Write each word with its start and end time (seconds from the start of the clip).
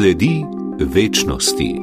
Sledi 0.00 0.44
večnosti. 0.78 1.76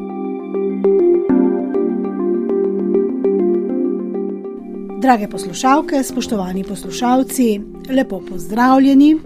Drage 5.01 5.27
poslušalke, 5.27 6.03
spoštovani 6.03 6.63
poslušalci, 6.63 7.61
lepo 7.89 8.21
pozdravljeni, 8.29 9.17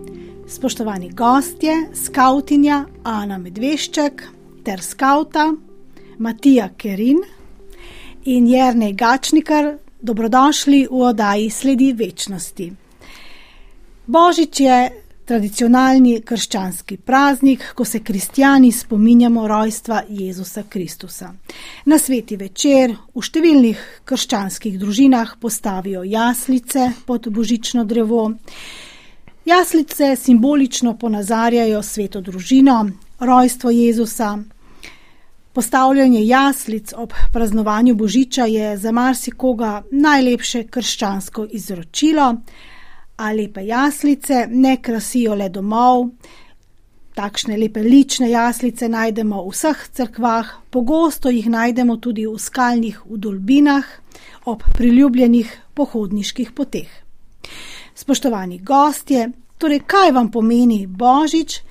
spoštovani 0.47 1.09
gostje, 1.09 1.73
skautinja 1.93 2.85
Ana 3.03 3.37
Medvešček 3.37 4.23
ter 4.63 4.81
skauta 4.81 5.53
Matija 6.17 6.69
Kerin 6.77 7.23
in 8.25 8.47
Jrnej 8.47 8.93
Gačnikar, 8.93 9.77
dobrodošli 10.01 10.87
v 10.91 11.01
oddaji 11.01 11.49
Sledi 11.49 11.93
večnosti. 11.93 12.73
Božič 14.05 14.59
je 14.59 14.91
tradicionalni 15.31 16.17
krščanski 16.27 16.97
praznik, 17.07 17.61
ko 17.75 17.85
se 17.85 18.01
kristijani 18.03 18.71
spominjamo 18.71 19.45
rojstva 19.47 20.01
Jezusa 20.09 20.63
Kristusa. 20.69 21.29
Na 21.85 21.99
sveti 21.99 22.35
večer 22.35 22.91
v 23.15 23.23
številnih 23.23 23.85
krščanskih 24.03 24.75
družinah 24.81 25.37
postavijo 25.39 26.01
jaslice 26.03 26.89
pod 27.07 27.29
božično 27.31 27.85
drevo. 27.87 28.25
Jaslice 29.47 30.17
simbolično 30.19 30.97
ponazarjajo 30.99 31.79
sveto 31.79 32.19
družino, 32.21 32.81
rojstvo 33.19 33.71
Jezusa. 33.71 34.33
Postavljanje 35.55 36.25
jaslic 36.27 36.91
ob 36.97 37.15
praznovanju 37.31 37.95
božiča 37.95 38.49
je 38.51 38.75
za 38.77 38.91
marsikoga 38.91 39.71
najlepše 39.91 40.65
krščansko 40.67 41.47
izročilo 41.55 42.33
a 43.21 43.31
lepe 43.33 43.61
jaslice 43.61 44.47
ne 44.49 44.77
krasijo 44.81 45.35
le 45.35 45.49
domov. 45.49 46.09
Takšne 47.13 47.57
lepe 47.57 47.83
lične 47.83 48.31
jaslice 48.31 48.87
najdemo 48.89 49.43
v 49.43 49.51
vseh 49.51 49.81
crkvah, 49.93 50.47
pogosto 50.73 51.29
jih 51.29 51.49
najdemo 51.49 51.97
tudi 52.01 52.25
v 52.25 52.39
skalnih 52.39 53.03
udolbinah 53.05 53.85
ob 54.45 54.63
priljubljenih 54.73 55.51
pohodniških 55.73 56.51
poteh. 56.57 56.89
Spoštovani 57.95 58.57
gostje, 58.65 59.29
torej 59.57 59.83
kaj 59.85 60.15
vam 60.17 60.31
pomeni 60.31 60.87
Božič, 60.87 61.61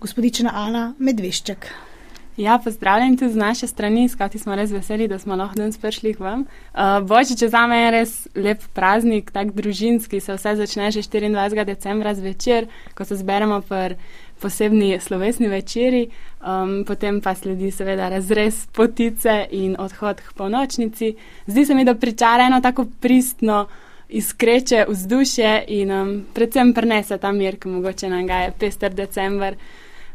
gospodična 0.00 0.54
Ana 0.54 0.94
Medvešček? 0.98 1.87
Ja, 2.38 2.58
pozdravljen 2.64 3.16
tudi 3.16 3.32
z 3.32 3.36
naše 3.36 3.66
strani, 3.66 4.08
skati 4.08 4.38
smo 4.38 4.54
res 4.54 4.70
veseli, 4.70 5.08
da 5.08 5.18
smo 5.18 5.36
lahko 5.36 5.58
danes 5.58 5.78
prišli 5.78 6.12
k 6.14 6.20
vam. 6.22 6.44
Uh, 6.70 7.02
Božič 7.02 7.40
za 7.50 7.66
me 7.66 7.78
je 7.80 7.88
res 7.90 8.12
lep 8.38 8.62
praznik, 8.74 9.32
tak 9.34 9.50
družinski, 9.56 10.20
se 10.20 10.36
vse 10.36 10.52
začne 10.56 10.90
že 10.94 11.02
24. 11.02 11.64
decembra 11.64 12.14
zvečer, 12.14 12.68
ko 12.94 13.04
se 13.04 13.16
zberemo 13.16 13.58
pri 13.60 13.96
posebni 14.38 15.00
slovesni 15.00 15.48
večeri, 15.48 16.04
um, 16.38 16.84
potem 16.86 17.18
pa 17.20 17.34
sledi 17.34 17.72
seveda 17.74 18.06
razrez 18.08 18.66
potice 18.72 19.48
in 19.50 19.74
odhod 19.78 20.22
k 20.22 20.32
polnočnici. 20.38 21.16
Zdi 21.46 21.66
se 21.66 21.74
mi, 21.74 21.84
da 21.84 21.94
pričara 21.94 22.46
eno 22.46 22.60
tako 22.60 22.86
pristno, 23.00 23.66
iskreče 24.08 24.84
vzdušje 24.88 25.64
in 25.68 25.90
um, 25.90 26.14
predvsem 26.34 26.72
prenese 26.72 27.18
ta 27.18 27.32
mir, 27.32 27.58
ki 27.58 27.68
mogoče 27.68 28.08
nam 28.08 28.26
ga 28.26 28.34
je 28.46 28.54
pester 28.58 28.94
decembr 28.94 29.58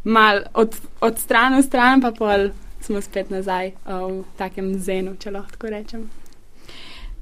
mal 0.04 0.44
od, 0.54 0.76
od 1.02 1.20
stran 1.20 1.58
v 1.58 1.64
stran, 1.64 2.02
pa 2.02 2.12
pol 2.12 2.50
smo 2.82 3.02
spet 3.02 3.30
nazaj 3.30 3.72
uh, 3.72 4.12
v 4.12 4.24
takem 4.38 4.74
zenu, 4.80 5.16
če 5.20 5.32
lahko 5.32 5.56
tako 5.56 5.72
rečem. 5.72 6.10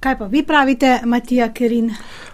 Kaj 0.01 0.17
pa 0.17 0.25
vi 0.25 0.41
pravite, 0.41 1.01
Matija 1.05 1.51
Kerin? 1.53 1.91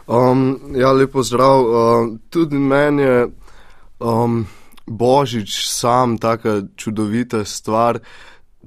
Um, 0.07 0.71
ja, 0.75 0.93
lepo 0.95 1.23
zdrav. 1.23 1.65
Uh, 1.65 2.13
tudi 2.29 2.55
meni 2.55 3.03
je 3.03 3.27
um, 3.99 4.45
Božič 4.85 5.67
sam 5.67 6.15
taka 6.17 6.61
čudovita 6.75 7.43
stvar. 7.45 7.99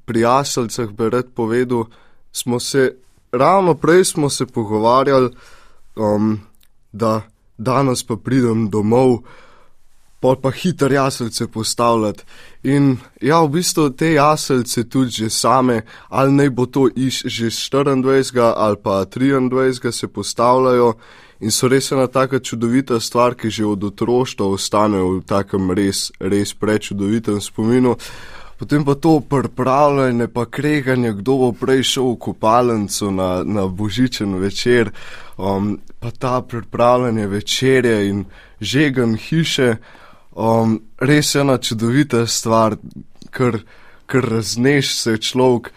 Pri 0.05 0.21
jaselcah 0.21 0.93
bi 0.93 1.09
rad 1.09 1.33
povedal, 1.35 1.89
smo 2.33 2.61
se, 2.61 2.93
ravno 3.33 3.75
prej 3.75 4.05
smo 4.05 4.31
se 4.31 4.47
pogovarjali, 4.47 5.31
um, 5.97 6.41
da 6.93 7.23
danes 7.59 8.05
pa 8.05 8.17
pridem 8.17 8.69
domov 8.71 9.23
pol 10.21 10.37
pa 10.37 10.51
hiter 10.51 10.93
jaselce 10.93 11.47
postavljati. 11.47 12.25
In 12.63 12.97
ja, 13.21 13.41
v 13.41 13.49
bistvu 13.57 13.91
te 13.91 14.13
jaselce 14.13 14.85
tudi 14.85 15.11
že 15.11 15.31
same, 15.31 15.83
ali 16.09 16.33
naj 16.33 16.51
bo 16.51 16.67
to 16.67 16.89
iš 16.97 17.23
že 17.25 17.47
24 17.47 18.53
ali 18.57 18.77
pa 18.83 19.05
23 19.05 19.93
se 19.93 20.09
postavljajo 20.09 20.95
in 21.41 21.51
so 21.51 21.69
res 21.69 21.93
ena 21.93 22.07
taka 22.07 22.39
čudovita 22.39 23.01
stvar, 23.01 23.35
ki 23.35 23.51
že 23.51 23.65
od 23.65 23.85
otroštva 23.85 24.47
ostanejo 24.47 25.21
v 25.21 25.25
takem 25.25 25.71
res, 25.73 26.13
res 26.21 26.53
prečudovitem 26.55 27.41
spominu. 27.41 27.97
Potem 28.61 28.85
pa 28.85 28.95
to 28.95 29.21
pripravljanje, 29.21 30.29
pa 30.29 30.45
kreganje, 30.45 31.15
kdo 31.17 31.37
bo 31.37 31.53
prej 31.57 31.83
šel 31.83 32.13
v 32.13 32.19
kopalnico 32.21 33.09
na, 33.11 33.41
na 33.41 33.65
božičen 33.65 34.37
večer, 34.37 34.93
um, 35.41 35.79
pa 35.99 36.11
ta 36.13 36.43
pripravljanje 36.45 37.27
večerje 37.27 38.09
in 38.09 38.25
žegen 38.61 39.17
hiše. 39.17 39.77
Um, 40.31 40.81
res 40.99 41.35
je 41.35 41.41
ena 41.41 41.59
čudovita 41.59 42.27
stvar, 42.27 42.77
ker, 43.35 43.65
ker 44.07 44.29
razneš 44.31 44.95
se 44.95 45.17
človek 45.19 45.73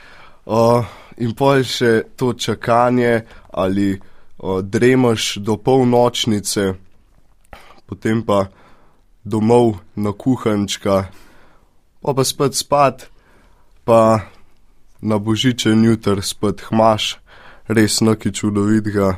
uh, 0.45 0.85
in 1.17 1.33
pa 1.33 1.55
je 1.57 1.63
še 1.63 1.91
to 2.15 2.33
čakanje 2.37 3.25
ali 3.49 3.97
uh, 3.97 4.61
dremaš 4.61 5.41
do 5.41 5.57
polnočnice, 5.57 6.73
potem 7.89 8.21
pa 8.21 8.53
domov 9.25 9.81
na 9.95 10.13
kuhančka, 10.13 11.09
pa 12.01 12.13
pa 12.13 12.23
spet 12.23 12.53
spat, 12.53 13.09
pa 13.85 14.29
na 15.01 15.17
božičen 15.17 15.81
jutr 15.81 16.21
spet 16.21 16.61
hmaš, 16.69 17.17
res 17.67 18.01
nekaj 18.01 18.31
čudovitega. 18.31 19.17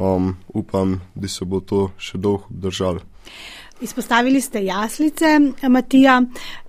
Um, 0.00 0.38
upam, 0.48 1.00
da 1.14 1.28
se 1.28 1.44
bo 1.44 1.60
to 1.60 1.90
še 2.00 2.16
dolgo 2.16 2.48
držalo. 2.48 3.04
Izpostavili 3.80 4.40
ste 4.40 4.64
jaslice, 4.64 5.26
Matija. 5.68 6.22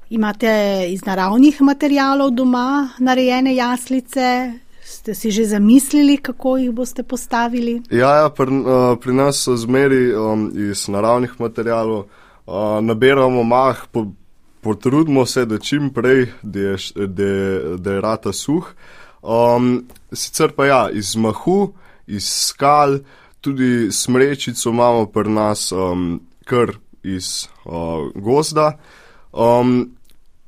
Imate 0.10 0.86
iz 0.90 1.06
naravnih 1.06 1.62
materijalov 1.62 2.32
doma 2.32 2.90
narejene 3.00 3.56
jaslice? 3.56 4.54
Ste 4.84 5.16
si 5.16 5.32
že 5.32 5.46
zamislili, 5.46 6.18
kako 6.18 6.58
jih 6.58 6.72
boste 6.72 7.04
postavili? 7.04 7.82
Ja, 7.92 8.16
ja 8.16 8.30
pri, 8.30 8.56
uh, 8.56 9.00
pri 9.00 9.14
nas 9.14 9.44
so 9.44 9.56
zmeri 9.56 10.16
um, 10.16 10.52
iz 10.56 10.88
naravnih 10.88 11.36
materijalov. 11.40 12.00
Uh, 12.00 12.54
nabiramo 12.82 13.44
mah, 13.44 13.86
po, 13.92 14.06
potrudimo 14.62 15.26
se, 15.26 15.46
da 15.46 15.60
čim 15.60 15.90
prej, 15.94 16.28
da 16.42 16.60
je, 16.60 16.76
da, 16.96 17.24
da 17.78 17.94
je 17.94 18.02
rata 18.02 18.34
suh. 18.34 18.72
Um, 19.22 19.84
sicer 20.14 20.52
pa 20.56 20.66
ja, 20.66 20.90
iz 20.90 21.16
mahu, 21.16 21.74
iz 22.08 22.24
skal, 22.24 23.00
tudi 23.42 23.92
smrečico 23.92 24.70
imamo 24.70 25.06
pri 25.06 25.30
nas 25.30 25.72
um, 25.72 26.22
kar 26.46 26.72
iz 27.03 27.47
uh, 27.66 28.12
gozda. 28.16 28.78
Um, 29.31 29.91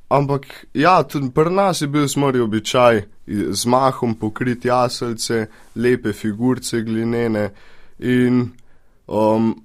ampak 0.08 0.66
ja, 0.74 1.02
tudi 1.02 1.30
pri 1.34 1.50
nas 1.50 1.80
je 1.82 1.88
bil 1.88 2.08
smori 2.08 2.40
običaj 2.40 3.02
z 3.50 3.66
mahom 3.66 4.14
pokriti 4.14 4.68
jaselce, 4.68 5.46
lepe 5.74 6.12
figurce 6.12 6.82
glinene 6.82 7.50
in 7.98 8.50
um, 9.06 9.64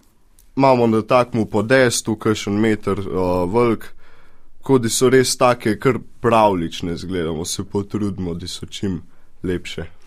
imamo 0.58 0.88
na 0.88 1.02
takmu 1.02 1.46
podestu, 1.46 2.16
kakšen 2.16 2.60
meter 2.60 3.00
uh, 3.00 3.46
velik, 3.54 3.86
kot 4.62 4.82
da 4.82 4.90
so 4.90 5.10
res 5.10 5.38
take, 5.38 5.78
kar 5.80 6.00
pravlične 6.22 6.98
zgledamo, 6.98 7.46
se 7.46 7.64
potrudimo, 7.64 8.34
da 8.34 8.48
so 8.48 8.66
čim 8.66 9.02
lepše. 9.44 9.99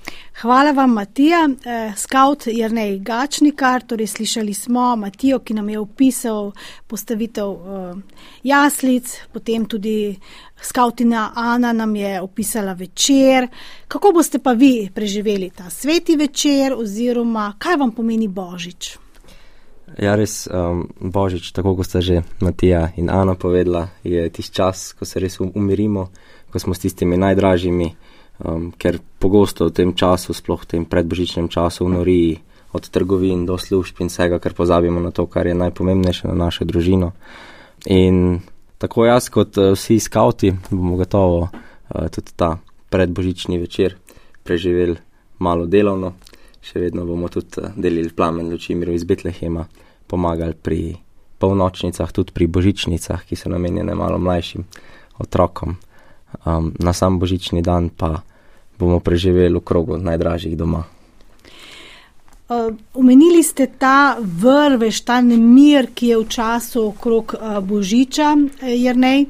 Hvala 0.42 0.72
vam, 0.72 0.92
Matija. 0.92 1.48
Eh, 1.64 1.92
Skaut 1.96 2.46
Jrnej 2.46 2.98
Gačnikar, 2.98 3.82
torej 3.86 4.06
slišali 4.06 4.54
smo 4.54 4.96
Matijo, 4.96 5.38
ki 5.38 5.54
nam 5.54 5.68
je 5.68 5.78
opisal 5.78 6.52
postavitev 6.86 7.50
eh, 7.50 7.94
jaslic, 8.42 9.12
potem 9.32 9.64
tudi 9.64 10.16
skautina 10.62 11.32
Ana 11.34 11.72
nam 11.72 11.96
je 11.96 12.20
opisala 12.20 12.72
večer. 12.72 13.48
Kako 13.88 14.12
boste 14.12 14.38
pa 14.38 14.52
vi 14.52 14.90
preživeli 14.94 15.50
ta 15.50 15.70
sveti 15.70 16.16
večer 16.16 16.74
oziroma 16.74 17.54
kaj 17.58 17.76
vam 17.76 17.92
pomeni 17.94 18.28
Božič? 18.28 18.96
Ja, 19.98 20.14
res 20.16 20.48
um, 20.48 20.88
Božič, 21.00 21.52
tako 21.52 21.76
kot 21.76 21.86
sta 21.86 22.00
že 22.00 22.22
Matija 22.40 22.88
in 22.96 23.10
Ana 23.10 23.34
povedala, 23.34 23.88
je 24.04 24.28
tisti 24.28 24.54
čas, 24.54 24.92
ko 24.92 25.04
se 25.04 25.20
res 25.20 25.40
umirimo, 25.40 26.08
ko 26.50 26.58
smo 26.58 26.74
s 26.74 26.78
tistimi 26.78 27.16
najdražjimi 27.16 27.90
um, 28.40 28.72
ker 28.72 28.98
pogosto 29.18 29.68
v 29.68 29.74
tem 29.76 29.90
času, 29.94 30.32
sploh 30.32 30.64
v 30.64 30.68
tem 30.68 30.82
predbožičnem 30.88 31.48
času, 31.52 31.88
nori 31.88 32.40
od 32.72 32.88
trgovin 32.88 33.44
do 33.44 33.58
služb 33.60 34.00
in 34.00 34.08
vsega, 34.08 34.40
ker 34.40 34.56
pozabimo 34.56 35.00
na 35.00 35.12
to, 35.12 35.26
kar 35.28 35.46
je 35.46 35.54
najpomembnejše 35.54 36.28
na 36.32 36.48
našo 36.48 36.64
družino. 36.64 37.12
In 37.92 38.40
tako 38.78 39.06
jaz, 39.06 39.28
kot 39.28 39.58
uh, 39.60 39.76
vsi 39.76 40.00
skauti, 40.00 40.54
bomo 40.70 40.96
gotovo 40.96 41.48
uh, 41.48 42.08
tudi 42.08 42.32
ta 42.36 42.56
predbožični 42.92 43.58
večer 43.58 43.96
preživeli 44.42 44.96
malo 45.38 45.66
delovno, 45.66 46.16
še 46.62 46.80
vedno 46.80 47.04
bomo 47.04 47.28
tudi 47.28 47.60
uh, 47.60 47.76
delili 47.76 48.10
plamen 48.10 48.48
luči 48.48 48.74
miru 48.74 48.96
iz 48.96 49.04
Betlehema, 49.04 49.66
pomagali 50.08 50.56
pri 50.56 50.96
polnočnicah, 51.42 52.12
tudi 52.14 52.30
pri 52.30 52.46
božičnicah, 52.46 53.26
ki 53.26 53.34
so 53.34 53.50
namenjene 53.50 53.96
malo 53.98 54.18
mlajšim 54.22 54.62
otrokom. 55.18 55.74
Um, 56.44 56.72
na 56.78 56.92
sam 56.92 57.18
božični 57.18 57.62
dan 57.62 57.88
pa 57.88 58.22
bomo 58.78 59.00
preživeli 59.00 59.54
v 59.54 59.60
krogu 59.60 59.98
najdražjih 59.98 60.56
doma. 60.56 60.84
Omenili 62.94 63.40
uh, 63.40 63.46
ste 63.46 63.66
ta 63.66 64.16
vrvež, 64.20 65.00
ta 65.04 65.20
nemir, 65.20 65.92
ki 65.94 66.06
je 66.06 66.16
v 66.18 66.28
času 66.28 66.86
okrog 66.92 67.34
uh, 67.34 67.60
Božiča, 67.64 68.36
eh, 68.60 68.76
Jrnej. 68.76 69.26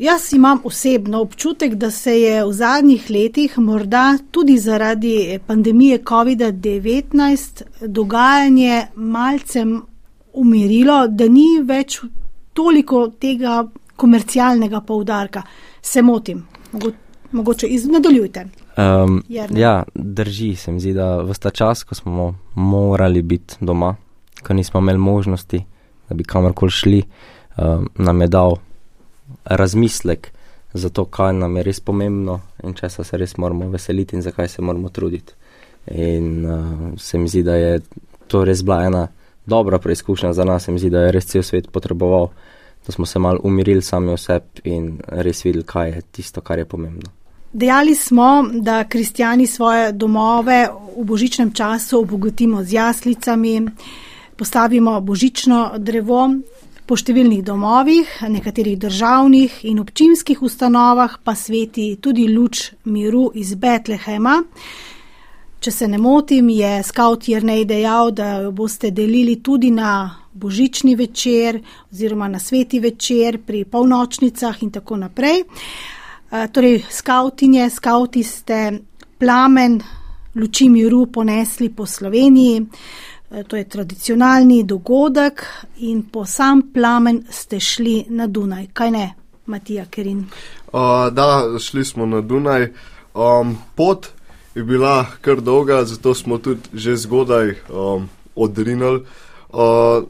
Jaz 0.00 0.32
imam 0.32 0.60
osebno 0.64 1.20
občutek, 1.20 1.74
da 1.74 1.90
se 1.90 2.20
je 2.20 2.44
v 2.44 2.52
zadnjih 2.52 3.10
letih, 3.10 3.58
morda 3.58 4.18
tudi 4.30 4.58
zaradi 4.58 5.38
pandemije 5.46 5.98
COVID-19, 5.98 7.62
dogajanje 7.86 8.86
malce 8.94 9.64
umirilo, 10.32 11.06
da 11.08 11.28
ni 11.28 11.60
več 11.62 12.00
toliko 12.52 13.10
tega 13.20 13.64
komercialnega 13.96 14.80
poudarka. 14.80 15.42
Se 15.82 16.02
motim, 16.02 16.46
Mogo, 16.72 16.90
mogoče 17.32 17.66
iznadaljujte. 17.66 18.46
Um, 18.76 19.22
ja, 19.50 19.82
drži 19.94 20.56
se 20.56 20.72
mi 20.72 20.80
zdi, 20.80 20.92
da 20.92 21.16
v 21.22 21.34
ta 21.38 21.50
čas, 21.50 21.84
ko 21.84 21.94
smo 21.94 22.34
morali 22.54 23.22
biti 23.22 23.54
doma, 23.60 23.96
ko 24.46 24.54
nismo 24.54 24.80
imeli 24.80 24.98
možnosti, 24.98 25.64
da 26.08 26.14
bi 26.14 26.24
kamorkoli 26.24 26.70
šli, 26.70 27.02
um, 27.56 27.88
nam 27.94 28.20
je 28.20 28.28
dal 28.28 28.56
razmislek 29.44 30.32
za 30.72 30.88
to, 30.88 31.04
kaj 31.04 31.32
nam 31.32 31.56
je 31.56 31.62
res 31.62 31.80
pomembno 31.80 32.40
in 32.64 32.74
česa 32.74 33.04
se 33.04 33.16
res 33.16 33.36
moramo 33.36 33.68
veseliti 33.68 34.16
in 34.16 34.22
zakaj 34.22 34.48
se 34.48 34.62
moramo 34.62 34.88
truditi. 34.88 35.32
In 35.90 36.46
uh, 36.46 36.98
se 36.98 37.18
mi 37.18 37.28
zdi, 37.28 37.42
da 37.42 37.54
je 37.54 37.80
to 38.26 38.44
res 38.44 38.62
bila 38.62 38.84
ena 38.84 39.08
dobra 39.46 39.78
preizkušnja 39.78 40.32
za 40.32 40.44
nas, 40.44 40.64
se 40.64 40.72
mi 40.72 40.78
zdi, 40.78 40.90
da 40.90 41.00
je 41.00 41.12
res 41.12 41.26
cel 41.26 41.42
svet 41.42 41.70
potreboval, 41.72 42.28
da 42.86 42.92
smo 42.92 43.06
se 43.06 43.18
mal 43.18 43.38
umirili 43.42 43.82
sami 43.82 44.12
v 44.12 44.18
sebi 44.18 44.60
in 44.64 44.98
res 45.08 45.44
videli, 45.44 45.64
kaj 45.64 45.90
je 45.90 46.02
tisto, 46.12 46.40
kar 46.40 46.58
je 46.58 46.64
pomembno. 46.64 47.10
Dejali 47.52 47.94
smo, 47.94 48.44
da 48.52 48.84
kristijani 48.84 49.46
svoje 49.46 49.92
domove 49.92 50.68
v 50.96 51.04
božičnem 51.04 51.52
času 51.52 51.98
obogatimo 51.98 52.64
z 52.64 52.72
jaslicami, 52.72 53.66
postavimo 54.36 55.00
božično 55.00 55.72
drevo. 55.78 56.28
Po 56.90 56.96
številnih 56.98 57.44
domovih, 57.46 58.08
nekaterih 58.26 58.74
državnih 58.78 59.60
in 59.70 59.78
občinskih 59.78 60.40
ustanovah 60.42 61.20
pa 61.22 61.36
sveti 61.38 61.92
tudi 62.02 62.24
luč 62.26 62.72
miru 62.84 63.28
iz 63.34 63.54
Betlehema. 63.54 64.40
Če 65.60 65.70
se 65.70 65.86
ne 65.86 65.98
motim, 66.02 66.48
je 66.50 66.82
skaut 66.82 67.28
Jrnej 67.28 67.62
dejal, 67.68 68.10
da 68.10 68.40
jo 68.42 68.50
boste 68.50 68.90
delili 68.90 69.36
tudi 69.38 69.70
na 69.70 70.19
božični 70.32 70.94
večer 70.96 71.60
oziroma 71.92 72.28
na 72.28 72.38
sveti 72.38 72.80
večer 72.80 73.38
pri 73.46 73.64
polnočnicah 73.64 74.62
in 74.62 74.70
tako 74.70 74.96
naprej. 74.96 75.44
Torej, 76.52 76.84
skautinje, 76.90 77.70
skauti 77.70 78.22
ste 78.22 78.78
plamen 79.18 79.80
luči 80.34 80.68
miru 80.68 81.06
ponesli 81.06 81.68
po 81.68 81.86
Sloveniji. 81.86 82.66
To 83.48 83.56
je 83.56 83.68
tradicionalni 83.68 84.62
dogodek 84.64 85.46
in 85.78 86.02
po 86.02 86.24
sam 86.26 86.62
plamen 86.72 87.24
ste 87.30 87.60
šli 87.60 88.04
na 88.08 88.26
Dunaj. 88.26 88.66
Kaj 88.72 88.90
ne, 88.90 89.14
Matija 89.46 89.84
Kerin? 89.90 90.24
Uh, 90.72 90.80
da, 91.12 91.58
šli 91.58 91.84
smo 91.84 92.06
na 92.06 92.20
Dunaj. 92.20 92.72
Um, 93.14 93.58
pot 93.74 94.06
je 94.54 94.64
bila 94.64 95.06
kar 95.20 95.40
dolga, 95.40 95.84
zato 95.84 96.14
smo 96.14 96.38
tudi 96.38 96.60
že 96.72 96.96
zgodaj 96.96 97.54
um, 97.68 98.08
odrinili. 98.34 99.04
Uh, 99.48 100.04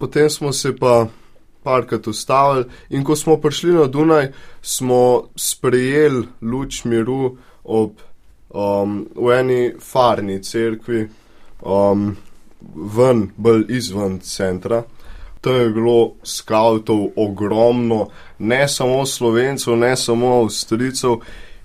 potem 0.00 0.30
smo 0.30 0.52
se 0.52 0.72
pa 0.76 1.06
parkrat 1.62 2.06
ustavili. 2.06 2.64
In 2.90 3.04
ko 3.04 3.16
smo 3.16 3.36
prišli 3.36 3.72
na 3.72 3.86
Dunaj, 3.86 4.32
smo 4.62 5.28
sprejeli 5.36 6.26
luč 6.42 6.84
miru 6.84 7.36
ob, 7.64 8.00
um, 8.48 9.04
v 9.16 9.34
eni 9.38 9.60
farni 9.80 10.40
cerkvi, 10.42 11.08
um, 11.62 12.16
ven, 12.96 13.28
bolj 13.36 13.66
izven 13.68 14.18
centra. 14.20 14.82
To 15.40 15.52
je 15.52 15.68
bilo 15.70 16.12
skavtov 16.24 17.06
ogromno, 17.16 18.08
ne 18.38 18.68
samo 18.68 19.06
slovencev, 19.06 19.76
ne 19.76 19.96
samo 19.96 20.40
avstrijcev, 20.42 21.20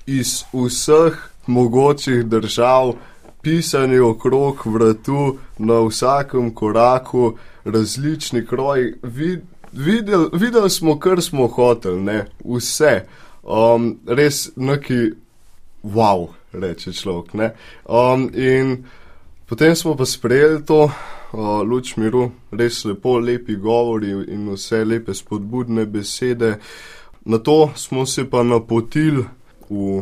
iz 0.06 0.44
vseh 0.54 1.18
mogočih 1.48 2.26
držav, 2.26 2.94
pisani 3.46 4.00
okrog 4.00 4.66
vratu, 4.66 5.38
na 5.58 5.80
vsakem 5.80 6.54
koraku, 6.54 7.38
različni 7.66 8.46
kroji. 8.46 8.94
Vid, 9.04 9.42
videli, 9.72 10.30
videli 10.34 10.70
smo, 10.70 11.00
kar 11.00 11.22
smo 11.22 11.48
hoteli, 11.48 12.02
ne? 12.02 12.26
vse. 12.46 13.06
Um, 13.44 14.00
res 14.08 14.50
neki 14.56 15.12
wow, 15.84 16.28
reče 16.54 16.94
človek. 16.94 17.36
Um, 17.86 18.32
in 18.34 18.86
potem 19.46 19.76
smo 19.76 19.94
pa 19.96 20.06
sprejeli 20.06 20.64
to 20.66 20.80
uh, 20.84 21.62
luč 21.62 21.94
miru, 22.02 22.32
res 22.52 22.82
lepo, 22.86 23.20
lepi 23.20 23.60
govori 23.62 24.10
in 24.10 24.50
vse 24.56 24.82
lepe 24.86 25.14
spodbudne 25.14 25.86
besede. 25.86 26.56
Na 27.26 27.38
to 27.38 27.70
smo 27.76 28.06
se 28.06 28.26
pa 28.30 28.44
napotili 28.44 29.22
v 29.70 30.02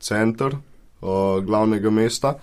center 0.00 0.52
uh, 0.52 1.40
glavnega 1.40 1.90
mesta. 1.90 2.36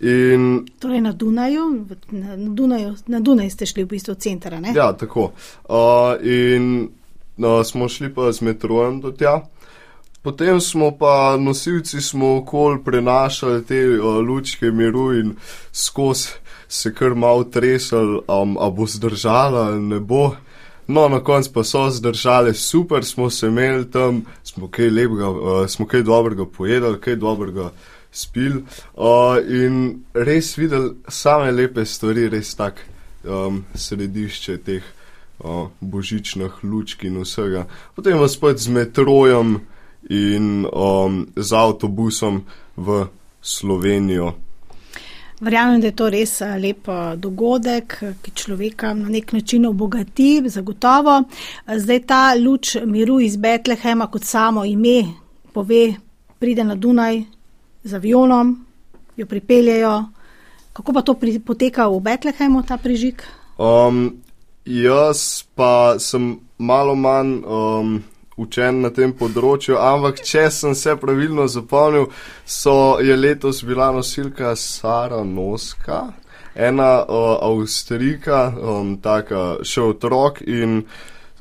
In, 0.00 0.66
torej 0.78 1.00
na 1.00 1.12
Dunaju, 1.12 1.86
na, 2.10 2.36
na, 2.36 2.54
Dunaju, 2.54 2.94
na 3.06 3.20
Dunaju 3.20 3.50
ste 3.50 3.66
šli 3.66 3.84
v 3.84 3.88
bistvu 3.96 4.14
v 4.14 4.18
center. 4.20 4.56
Ja, 4.74 4.92
tako. 4.92 5.32
Uh, 5.68 6.20
in 6.20 6.88
no, 7.36 7.64
smo 7.64 7.88
šli 7.88 8.14
pa 8.14 8.32
z 8.32 8.44
metrojem 8.44 9.00
do 9.00 9.10
tja. 9.10 9.40
Potem 10.22 10.60
smo 10.60 10.90
pa 10.90 11.36
nosilci 11.38 12.00
smo 12.00 12.36
okol 12.36 12.82
prenašali 12.84 13.64
te 13.64 13.78
uh, 13.88 14.18
lučke 14.20 14.70
miru 14.70 15.12
in 15.14 15.36
skozi 15.72 16.28
se 16.68 16.94
kar 16.94 17.14
malo 17.14 17.44
tresali, 17.44 18.20
um, 18.28 18.56
a 18.60 18.70
bo 18.70 18.86
zdržala 18.86 19.60
ali 19.60 19.80
ne 19.82 20.00
bo. 20.00 20.34
No, 20.86 21.08
na 21.08 21.20
koncu 21.24 21.52
pa 21.52 21.64
so 21.64 21.90
zdržali, 21.90 22.54
super 22.54 23.04
smo 23.04 23.30
se 23.30 23.46
imeli 23.46 23.90
tam, 23.90 24.24
smo 24.42 24.68
kaj 24.68 24.90
lepega, 24.90 25.30
uh, 25.30 25.66
smo 25.68 25.86
kaj 25.86 26.02
dobrega 26.02 26.46
pojedali, 26.46 27.00
kaj 27.00 27.16
dobrega 27.16 27.70
spil 28.16 28.62
uh, 28.62 29.36
in 29.44 30.04
res 30.14 30.54
videli 30.56 30.94
same 31.08 31.52
lepe 31.52 31.84
stvari, 31.84 32.28
res 32.32 32.54
tak 32.56 32.80
um, 33.24 33.64
središče 33.74 34.56
teh 34.64 34.86
uh, 35.44 35.68
božičnih 35.80 36.64
lučk 36.64 37.04
in 37.04 37.20
vsega. 37.20 37.66
Potem 37.94 38.18
vas 38.18 38.38
spet 38.38 38.62
z 38.62 38.72
metrojem 38.72 39.60
in 40.08 40.64
um, 40.72 41.26
z 41.36 41.52
avtobusom 41.52 42.44
v 42.76 43.06
Slovenijo. 43.42 44.32
Verjamem, 45.40 45.80
da 45.80 45.90
je 45.90 45.96
to 45.96 46.08
res 46.08 46.38
lep 46.40 46.88
dogodek, 47.20 47.98
ki 48.24 48.30
človeka 48.32 48.94
na 48.96 49.10
nek 49.12 49.34
način 49.36 49.66
obogati, 49.68 50.40
zagotovo. 50.48 51.18
Zdaj 51.68 52.00
ta 52.08 52.20
luč 52.40 52.76
miru 52.80 53.20
iz 53.20 53.36
Betlehema, 53.36 54.08
kot 54.08 54.24
samo 54.24 54.64
ime 54.64 55.02
pove, 55.52 55.92
pride 56.40 56.64
na 56.64 56.74
Dunaj, 56.74 57.20
z 57.86 57.94
avionom, 57.94 58.66
jo 59.16 59.26
pripeljejo. 59.26 60.04
Kako 60.76 60.92
pa 60.92 61.02
to 61.02 61.14
pri, 61.14 61.38
poteka 61.38 61.88
v 61.88 62.00
Betlehemu, 62.04 62.62
ta 62.66 62.76
prižig? 62.76 63.22
Um, 63.56 64.20
jaz 64.66 65.46
pa 65.54 65.96
sem 65.98 66.36
malo 66.58 66.94
manj 66.94 67.40
um, 67.46 68.02
učen 68.36 68.82
na 68.84 68.90
tem 68.92 69.14
področju, 69.16 69.78
ampak 69.80 70.20
če 70.20 70.50
sem 70.52 70.74
se 70.76 70.96
pravilno 71.00 71.46
zapomnil, 71.48 72.10
so, 72.44 72.98
je 73.00 73.16
letos 73.16 73.62
bila 73.64 73.88
nosilka 73.94 74.52
Sara 74.56 75.22
Noska. 75.24 76.10
Ena 76.56 77.04
uh, 77.04 77.36
Avstrika, 77.44 78.48
um, 78.56 78.96
tako 79.00 79.62
še 79.64 79.82
otrok, 79.92 80.40
in 80.40 80.82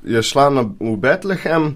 je 0.04 0.24
šla 0.24 0.50
na, 0.52 0.64
v 0.64 0.96
Betlehem, 1.00 1.70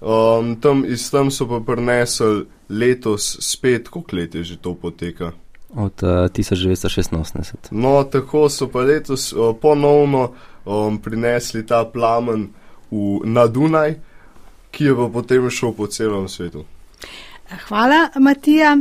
um, 0.00 0.54
tam 0.62 0.84
iz 0.86 1.10
tam 1.10 1.30
so 1.34 1.48
pa 1.50 1.58
prinesli 1.66 2.46
letos 2.68 3.36
spet, 3.40 3.88
koliko 3.88 4.16
let 4.16 4.34
je 4.34 4.44
že 4.44 4.56
to 4.56 4.74
poteka? 4.74 5.32
Od 5.74 6.02
uh, 6.02 6.08
1986. 6.30 7.54
No, 7.70 8.04
tako 8.04 8.48
so 8.48 8.68
pa 8.68 8.80
letos 8.80 9.32
uh, 9.32 9.56
ponovno 9.60 10.32
um, 10.64 10.98
prinesli 10.98 11.66
ta 11.66 11.84
plamen 11.84 12.48
v, 12.90 13.20
na 13.24 13.46
Dunaj, 13.46 13.94
ki 14.70 14.84
je 14.84 14.94
pa 14.96 15.08
potem 15.12 15.50
šel 15.50 15.72
po 15.72 15.86
celem 15.86 16.28
svetu. 16.28 16.64
Hvala, 17.68 18.08
Matija. 18.18 18.76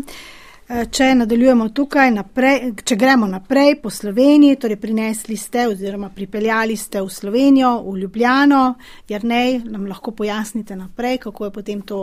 Eh, 0.65 0.87
če 0.89 1.11
nadaljujemo 1.13 1.67
tukaj, 1.77 2.09
naprej, 2.09 2.71
če 2.89 2.95
gremo 2.97 3.27
naprej 3.29 3.75
po 3.83 3.91
Sloveniji, 3.93 4.57
torej 4.57 4.79
prinesli 4.81 5.37
ste 5.37 5.67
oziroma 5.69 6.09
pripeljali 6.09 6.73
ste 6.73 7.03
v 7.05 7.11
Slovenijo, 7.13 7.83
v 7.85 7.99
Ljubljano, 8.01 8.61
Jrnej, 9.05 9.59
nam 9.69 9.85
lahko 9.85 10.15
pojasnite 10.17 10.73
naprej, 10.75 11.19
kako 11.27 11.45
je 11.45 11.51
potem 11.51 11.83
to 11.85 11.99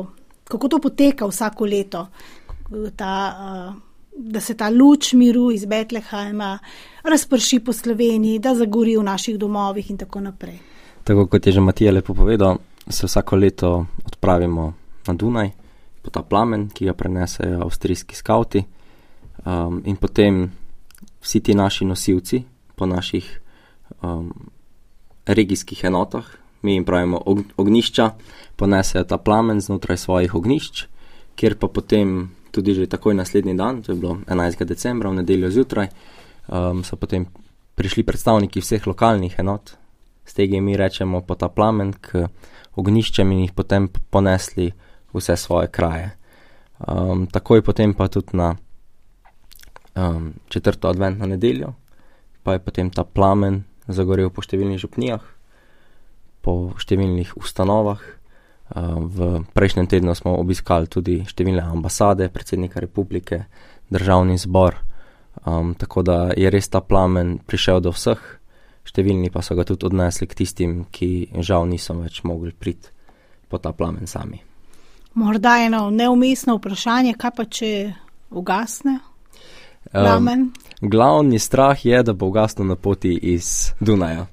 kako 0.53 0.69
to 0.69 0.81
poteka 0.81 1.27
vsako 1.27 1.67
leto, 1.67 2.07
ta, 2.97 3.13
uh, 3.37 3.75
da 4.17 4.41
se 4.41 4.57
ta 4.57 4.69
luč 4.69 5.13
miru 5.13 5.51
iz 5.53 5.65
Betlehema 5.65 6.59
razprši 7.05 7.61
po 7.65 7.73
Sloveniji, 7.73 8.39
da 8.39 8.55
zagori 8.55 8.97
v 8.97 9.03
naših 9.03 9.39
domovih 9.39 9.91
in 9.91 9.99
tako 9.99 10.21
naprej. 10.21 10.59
Tako 11.05 11.27
kot 11.27 11.47
je 11.47 11.53
že 11.53 11.61
Matija 11.61 11.93
lepo 11.93 12.15
povedal, 12.15 12.59
se 12.89 13.07
vsako 13.07 13.37
leto 13.37 13.87
odpravimo 14.07 14.73
na 15.07 15.15
Dunaj, 15.15 15.51
po 16.03 16.11
ta 16.11 16.23
plamen, 16.23 16.69
ki 16.69 16.85
ga 16.85 16.95
prenesejo 16.95 17.63
avstrijski 17.63 18.15
skauti, 18.15 18.65
um, 19.47 19.83
in 19.87 19.97
potem 19.97 20.51
vsi 21.23 21.41
ti 21.41 21.55
naši 21.55 21.85
nosilci 21.85 22.43
po 22.77 22.87
naših 22.87 23.41
um, 24.03 24.33
regijskih 25.27 25.85
enotah, 25.85 26.27
mi 26.63 26.75
jim 26.75 26.85
pravimo 26.85 27.23
ognišča, 27.57 28.11
ponesejo 28.57 29.05
ta 29.05 29.19
plamen 29.19 29.61
znotraj 29.61 29.97
svojih 29.97 30.35
ognišč, 30.35 30.87
kjer 31.35 31.59
pa 31.59 31.69
potem 31.69 32.31
tudi 32.53 32.75
že 32.75 32.87
takoj 32.87 33.15
naslednji 33.15 33.55
dan, 33.57 33.83
to 33.83 33.93
je 33.93 33.99
bilo 33.99 34.19
11. 34.29 34.65
decembra, 34.65 35.11
v 35.11 35.23
nedeljo 35.23 35.51
zjutraj, 35.51 35.89
um, 36.49 36.85
so 36.85 36.97
potem 36.97 37.27
prišli 37.75 38.05
predstavniki 38.05 38.61
vseh 38.61 38.87
lokalnih 38.87 39.39
enot, 39.39 39.75
s 40.25 40.37
tega 40.37 40.61
mi 40.61 40.77
rečemo 40.77 41.25
po 41.25 41.35
ta 41.35 41.49
plamen 41.49 41.93
k 41.93 42.29
ogniščem 42.77 43.33
in 43.33 43.47
jih 43.47 43.55
potem 43.57 43.89
ponesli 43.89 44.71
vse 45.13 45.37
svoje 45.37 45.69
kraje. 45.69 46.13
Um, 46.79 47.27
takoj 47.27 47.63
potem 47.63 47.95
pa 47.95 48.09
tudi 48.09 48.37
na 48.37 48.55
um, 49.97 50.33
četrto 50.49 50.89
adventno 50.89 51.27
nedeljo, 51.27 51.75
pa 52.43 52.53
je 52.53 52.59
potem 52.59 52.91
ta 52.91 53.05
plamen 53.05 53.65
zagorel 53.89 54.31
po 54.31 54.43
številnih 54.43 54.79
župnijah, 54.79 55.23
po 56.43 56.75
številnih 56.79 57.37
ustanovah. 57.39 58.03
Uh, 58.73 59.05
v 59.05 59.43
prejšnjem 59.53 59.87
tednu 59.87 60.15
smo 60.17 60.35
obiskali 60.41 60.89
tudi 60.89 61.21
številne 61.29 61.63
ambasade, 61.63 62.31
predsednika 62.33 62.81
republike, 62.81 63.45
državni 63.93 64.39
zbor, 64.41 64.79
um, 65.45 65.75
tako 65.77 66.03
da 66.03 66.19
je 66.37 66.51
res 66.51 66.71
ta 66.73 66.81
plamen 66.81 67.37
prišel 67.45 67.83
do 67.85 67.93
vseh, 67.93 68.23
številni 68.89 69.29
pa 69.31 69.45
so 69.45 69.55
ga 69.55 69.67
tudi 69.69 69.87
odnesli 69.87 70.27
k 70.27 70.41
tistim, 70.41 70.87
ki 70.91 71.37
žal 71.45 71.69
niso 71.69 71.95
več 72.01 72.23
mogli 72.25 72.55
priti 72.57 72.91
po 73.53 73.61
ta 73.61 73.75
plamen 73.77 74.09
sami. 74.09 74.41
Morda 75.15 75.59
eno 75.61 75.91
neumestno 75.93 76.57
vprašanje, 76.57 77.19
kaj 77.21 77.33
pa 77.37 77.45
če 77.45 77.73
ugasne? 78.33 79.12
Um, 79.93 80.53
glavni 80.81 81.39
strah 81.39 81.87
je, 81.87 82.03
da 82.03 82.13
bo 82.13 82.27
ugasnil 82.27 82.67
na 82.67 82.77
poti 82.77 83.13
iz 83.23 83.73
Dunaja. 83.81 84.27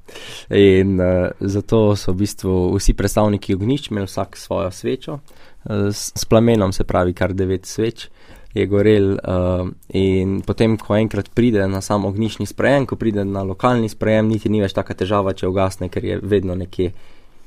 In 0.50 1.00
uh, 1.02 1.28
zato 1.40 1.96
so 1.96 2.14
v 2.14 2.24
bistvu 2.24 2.54
vsi 2.78 2.96
predstavniki 2.96 3.56
ognišč 3.56 3.92
imeli 3.92 4.08
vsak 4.08 4.38
svojo 4.38 4.72
svečo, 4.72 5.20
uh, 5.20 5.90
s, 5.92 6.12
s 6.16 6.26
plamenom 6.26 6.72
se 6.72 6.84
pravi 6.84 7.14
kar 7.14 7.34
devet 7.34 7.66
sveč. 7.66 8.08
Je 8.54 8.66
gorel, 8.66 9.12
uh, 9.14 9.68
in 9.94 10.40
potem, 10.42 10.78
ko 10.78 10.96
enkrat 10.98 11.30
pride 11.36 11.68
na 11.68 11.82
sam 11.86 12.06
ognišni 12.06 12.48
sprejem, 12.50 12.88
ko 12.90 12.96
pride 12.96 13.22
na 13.26 13.44
lokalni 13.44 13.90
sprejem, 13.90 14.32
niti 14.32 14.50
ni 14.50 14.64
več 14.64 14.74
taka 14.74 14.96
težava, 14.98 15.36
če 15.38 15.48
ugasne, 15.48 15.90
ker 15.94 16.06
je 16.06 16.18
vedno 16.24 16.56
nekje 16.58 16.90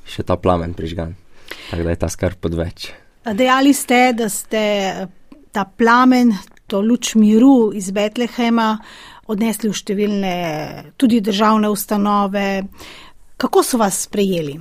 še 0.06 0.22
ta 0.22 0.36
plamen 0.36 0.76
prižgan. 0.78 1.16
Tako 1.70 1.82
da 1.82 1.90
je 1.90 2.00
ta 2.04 2.08
skrb 2.12 2.46
odveč. 2.46 2.92
Dejali 3.34 3.74
ste, 3.74 4.12
da 4.14 4.28
ste 4.28 4.62
ta 5.52 5.64
plamen, 5.64 6.32
to 6.72 6.80
luč 6.80 7.14
miru 7.20 7.72
iz 7.76 7.90
Betlehema 7.92 8.78
odnesli 9.28 9.68
v 9.68 9.76
številne 9.76 10.34
tudi 10.96 11.20
državne 11.20 11.68
ustanove. 11.68 12.46
Kako 13.36 13.62
so 13.66 13.80
vas 13.80 14.00
sprejeli? 14.06 14.56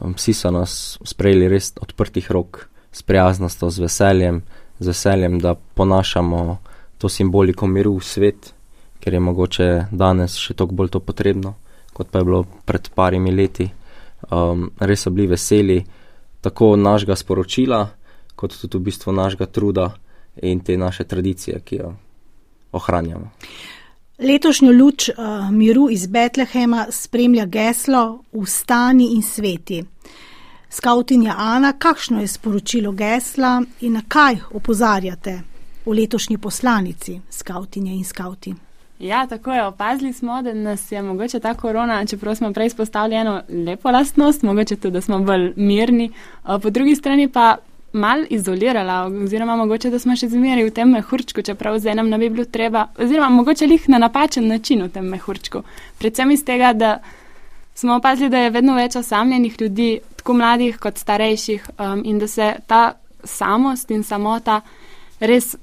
Vsi 0.00 0.32
so 0.32 0.50
nas 0.54 0.96
sprejeli 1.04 1.50
res 1.52 1.74
odprtih 1.84 2.30
rok, 2.32 2.64
s 2.92 3.04
prijaznostjo, 3.04 3.68
z 3.68 3.84
veseljem, 3.84 4.40
z 4.80 4.88
veseljem, 4.88 5.38
da 5.42 5.54
ponašamo 5.54 6.58
to 6.96 7.12
simboliko 7.12 7.68
miru 7.68 7.98
v 7.98 8.06
svet, 8.08 8.52
ker 9.02 9.12
je 9.12 9.20
mogoče 9.20 9.68
danes 9.92 10.38
še 10.40 10.56
toliko 10.56 10.78
bolj 10.80 10.94
to 10.96 11.02
potrebno, 11.04 11.56
kot 11.92 12.08
pa 12.08 12.22
je 12.22 12.28
bilo 12.28 12.44
pred 12.64 12.88
parimi 12.96 13.34
leti. 13.36 13.68
Um, 14.30 14.70
res 14.80 15.04
so 15.04 15.12
bili 15.12 15.28
veseli 15.34 15.82
tako 16.40 16.72
našega 16.78 17.18
sporočila, 17.18 17.82
kot 18.38 18.56
tudi 18.56 18.78
v 18.78 18.88
bistvu 18.88 19.12
našega 19.12 19.50
truda 19.50 19.90
in 20.42 20.60
te 20.60 20.76
naše 20.76 21.04
tradicije, 21.04 21.60
ki 21.60 21.76
jo 21.76 21.94
ohranjamo. 22.72 23.30
Letošnjo 24.18 24.72
luč 24.72 25.08
uh, 25.08 25.50
miru 25.50 25.88
iz 25.90 26.06
Betlehema 26.06 26.86
spremlja 26.90 27.46
geslo 27.46 28.22
Ustani 28.32 29.14
in 29.14 29.22
sveti. 29.22 29.84
Skautinja 30.68 31.34
Ana, 31.38 31.72
kakšno 31.72 32.20
je 32.20 32.28
sporočilo 32.28 32.92
gesla 32.92 33.62
in 33.80 33.92
na 33.92 34.02
kaj 34.08 34.36
opozarjate 34.52 35.40
v 35.84 35.92
letošnji 35.92 36.38
poslanici 36.38 37.20
skautinje 37.30 37.92
in 37.92 38.04
skauti? 38.04 38.54
Ja, 38.98 39.26
tako 39.26 39.52
je. 39.52 39.66
Opazili 39.66 40.12
smo, 40.12 40.42
da 40.42 40.54
nas 40.54 40.92
je 40.92 41.02
mogoče 41.02 41.40
ta 41.40 41.54
korona, 41.54 42.06
čeprav 42.06 42.34
smo 42.34 42.52
prej 42.52 42.66
izpostavili 42.66 43.16
eno 43.16 43.42
lepo 43.66 43.90
lastnost, 43.90 44.42
mogoče 44.42 44.76
tudi, 44.76 44.92
da 44.92 45.00
smo 45.00 45.18
bolj 45.18 45.52
mirni, 45.56 46.10
po 46.62 46.70
drugi 46.70 46.96
strani 46.96 47.28
pa 47.28 47.56
mal 47.92 48.24
izolirala, 48.30 49.06
oziroma 49.24 49.56
mogoče, 49.56 49.90
da 49.90 49.98
smo 49.98 50.16
še 50.16 50.28
zmeri 50.32 50.64
v 50.64 50.72
tem 50.74 50.90
mehurčku, 50.90 51.42
čeprav 51.44 51.78
z 51.78 51.92
enem 51.92 52.08
ne 52.08 52.18
bi 52.18 52.30
bilo 52.32 52.44
treba, 52.44 52.86
oziroma 52.98 53.28
mogoče 53.28 53.66
lih 53.66 53.88
na 53.92 53.98
napačen 53.98 54.48
način 54.48 54.82
v 54.82 54.88
tem 54.92 55.08
mehurčku. 55.12 55.62
Predvsem 55.98 56.30
iz 56.30 56.44
tega, 56.44 56.72
da 56.72 56.92
smo 57.74 57.96
opazili, 58.00 58.30
da 58.30 58.44
je 58.44 58.54
vedno 58.54 58.76
več 58.76 58.96
osamljenih 58.96 59.60
ljudi, 59.60 59.90
tako 60.16 60.38
mladih 60.40 60.78
kot 60.80 60.98
starejših, 60.98 61.68
um, 61.78 62.02
in 62.04 62.18
da 62.18 62.28
se 62.28 62.54
ta 62.66 62.94
samost 63.24 63.90
in 63.90 64.02
samota 64.02 64.60
res 65.20 65.54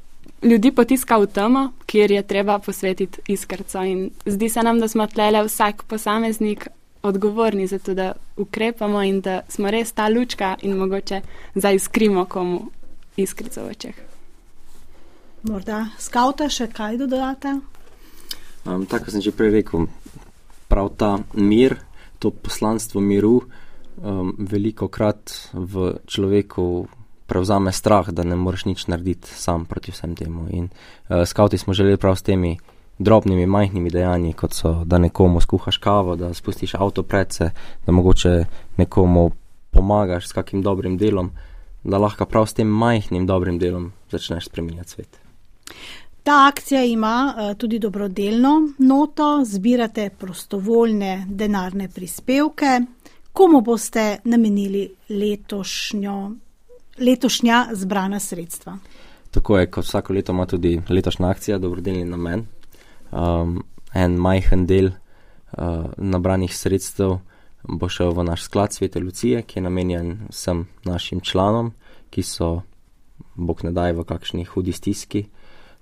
ljudi 0.44 0.72
potiska 0.72 1.18
v 1.20 1.28
temo, 1.28 1.64
kjer 1.86 2.12
je 2.12 2.24
treba 2.24 2.60
posvetiti 2.60 3.22
iskrco. 3.28 3.84
In 3.84 4.10
zdi 4.26 4.50
se 4.50 4.64
nam, 4.64 4.80
da 4.80 4.88
smo 4.88 5.08
tlele 5.08 5.44
vsak 5.44 5.84
posameznik 5.84 6.68
odgovorni 7.02 7.68
za 7.68 7.80
to, 7.80 7.94
da 7.94 8.14
ukrepamo 8.38 9.04
in 9.04 9.22
da 9.22 9.42
smo 9.48 9.72
res 9.72 9.92
ta 9.92 10.08
lučka 10.08 10.56
in 10.62 10.78
mogoče 10.78 11.22
zaiskrimo 11.56 12.26
komu 12.26 12.62
iskrico 13.18 13.64
v 13.64 13.70
očeh. 13.72 13.96
Morda 15.44 15.86
skavta 16.00 16.50
še 16.52 16.68
kaj 16.68 16.98
dodate? 17.00 17.60
Um, 18.68 18.86
tako 18.86 19.12
sem 19.12 19.24
že 19.24 19.32
prej 19.32 19.54
rekel, 19.56 19.88
prav 20.68 20.92
ta 21.00 21.18
mir, 21.34 21.78
to 22.20 22.32
poslanstvo 22.32 23.00
miru, 23.02 23.40
um, 24.04 24.34
veliko 24.36 24.90
krat 24.92 25.32
v 25.54 25.96
človeku 26.04 26.88
prevzame 27.30 27.72
strah, 27.72 28.10
da 28.12 28.26
ne 28.28 28.36
moreš 28.36 28.66
nič 28.66 28.88
narediti 28.92 29.32
sam 29.32 29.64
proti 29.70 29.96
vsem 29.96 30.18
temu. 30.20 30.50
In 30.52 30.68
uh, 30.68 31.24
skavti 31.24 31.58
smo 31.58 31.74
želeli 31.74 31.98
prav 31.98 32.20
s 32.20 32.28
temi 32.28 32.58
drobnimi, 33.00 33.46
majhnimi 33.46 33.90
dejanji, 33.90 34.34
kot 34.34 34.54
so, 34.54 34.74
da 34.86 34.98
nekomu 34.98 35.42
skuhaš 35.42 35.78
kavo, 35.78 36.16
da 36.16 36.34
spustiš 36.34 36.76
avto 36.76 37.04
predse, 37.04 37.52
da 37.86 37.92
mogoče 37.92 38.46
nekomu 38.78 39.32
pomagaš 39.72 40.28
s 40.28 40.32
kakim 40.32 40.62
dobrim 40.62 40.98
delom, 40.98 41.32
da 41.84 41.98
lahko 41.98 42.26
prav 42.26 42.46
s 42.46 42.54
tem 42.54 42.68
majhnim 42.68 43.28
dobrim 43.28 43.60
delom 43.60 43.92
začneš 44.12 44.46
spremenjati 44.46 44.90
svet. 44.90 45.20
Ta 46.24 46.48
akcija 46.48 46.84
ima 46.86 47.34
uh, 47.34 47.58
tudi 47.58 47.80
dobrodelno 47.80 48.70
noto, 48.78 49.42
zbirate 49.46 50.10
prostovoljne 50.20 51.26
denarne 51.30 51.88
prispevke. 51.90 52.82
Komu 53.34 53.62
boste 53.62 54.18
namenili 54.24 54.90
letošnjo 55.10 56.32
letošnja 57.00 57.68
zbrana 57.72 58.20
sredstva. 58.20 58.78
Tako 59.32 59.58
je, 59.58 59.72
kot 59.72 59.86
vsako 59.86 60.14
leto 60.14 60.32
ima 60.32 60.46
tudi 60.46 60.82
letošnja 60.90 61.30
akcija 61.30 61.58
dobrodelni 61.58 62.06
namen. 62.06 62.46
Um, 63.12 63.64
en 63.94 64.18
majhen 64.22 64.68
del 64.70 64.92
uh, 64.92 65.90
nabranih 65.98 66.54
sredstev 66.54 67.18
bo 67.64 67.90
šel 67.90 68.14
v 68.16 68.24
naš 68.24 68.46
sklad 68.48 68.74
Svete 68.74 69.00
Lucije, 69.00 69.42
ki 69.42 69.60
je 69.60 69.64
namenjen 69.64 70.18
vsem 70.30 70.66
našim 70.86 71.20
članom, 71.20 71.74
ki 72.10 72.24
so, 72.24 72.62
bog 73.36 73.64
ne 73.64 73.72
daj, 73.72 73.94
v 73.98 74.06
kakšni 74.08 74.46
hudi 74.46 74.72
stiski, 74.72 75.26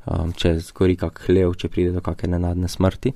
um, 0.05 0.33
če 0.33 0.57
zgori 0.71 0.97
kak 0.97 1.21
hlev, 1.27 1.53
če 1.55 1.69
pride 1.69 1.93
do 1.95 2.01
kakšne 2.01 2.37
nenadne 2.37 2.71
smrti. 2.71 3.13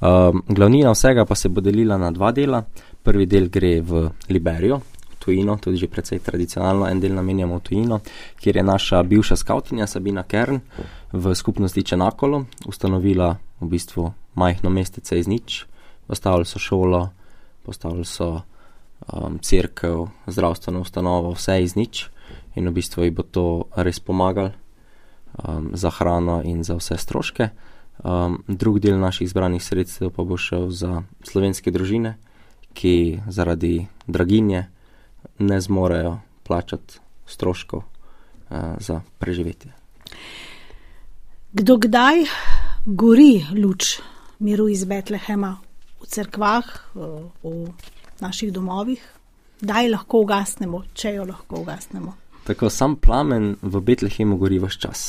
Um, 0.00 0.40
glavnina 0.48 0.94
vsega 0.94 1.26
pa 1.28 1.36
se 1.36 1.50
bo 1.52 1.60
delila 1.60 1.98
na 2.00 2.10
dva 2.10 2.32
dela. 2.32 2.62
Prvi 3.02 3.26
del 3.26 3.48
gre 3.52 3.80
v 3.80 4.06
Liberijo, 4.28 4.80
tujino, 5.20 5.56
tudi 5.60 5.76
že 5.76 5.92
precej 5.92 6.18
tradicionalno 6.24 6.88
en 6.88 7.00
del 7.00 7.14
namenjamo 7.14 7.60
v 7.60 7.62
tujino, 7.62 8.00
kjer 8.40 8.56
je 8.56 8.64
naša 8.64 9.02
bivša 9.04 9.36
skautinja 9.36 9.86
Sabina 9.86 10.24
Kern 10.24 10.60
v 11.12 11.34
skupnosti 11.34 11.82
Čenakolo 11.82 12.48
ustanovila 12.66 13.36
v 13.60 13.66
bistvu 13.68 14.12
majhno 14.34 14.72
mestece 14.72 15.18
iz 15.20 15.28
nič, 15.28 15.66
postavili 16.08 16.48
so 16.48 16.58
šolo, 16.58 17.10
postavili 17.62 18.04
so 18.08 18.40
um, 19.12 19.38
crkv, 19.38 20.08
zdravstveno 20.26 20.80
ustanovo, 20.80 21.36
vse 21.36 21.60
iz 21.62 21.76
nič 21.76 22.08
in 22.56 22.68
v 22.68 22.72
bistvu 22.72 23.04
ji 23.04 23.10
bo 23.10 23.22
to 23.22 23.46
res 23.76 24.00
pomagalo 24.00 24.56
um, 25.44 25.76
za 25.76 25.90
hrano 25.90 26.42
in 26.42 26.64
za 26.64 26.74
vse 26.80 26.96
stroške. 26.96 27.50
Um, 28.00 28.40
drug 28.48 28.80
del 28.80 28.96
naših 28.96 29.28
zbranih 29.28 29.60
sredstev 29.60 30.10
pa 30.10 30.24
bo 30.24 30.40
šel 30.40 30.70
za 30.72 31.04
slovenske 31.20 31.70
družine, 31.70 32.16
ki 32.72 33.20
zaradi 33.28 33.86
draginje 34.08 34.70
ne 35.38 35.60
zmorejo 35.60 36.18
plačati 36.42 36.98
stroškov 37.26 37.80
uh, 37.80 38.56
za 38.78 39.00
preživetje. 39.18 39.72
Kdo 41.52 41.76
kdaj 41.76 42.24
gori 42.86 43.46
luč 43.62 43.98
miru 44.38 44.68
iz 44.68 44.84
Betlehema 44.84 45.56
v 46.00 46.06
cerkvah, 46.06 46.66
v 46.94 47.68
naših 48.20 48.52
domovih? 48.52 49.02
Kdaj 49.60 49.90
lahko 49.90 50.22
ugasnemo, 50.24 50.84
če 50.94 51.14
jo 51.18 51.26
lahko 51.28 51.60
ugasnemo? 51.60 52.14
Tako 52.46 52.70
sam 52.70 52.96
plamen 52.96 53.56
v 53.62 53.80
Betlehemu 53.80 54.38
gori 54.40 54.58
vse 54.58 54.78
čas. 54.80 55.00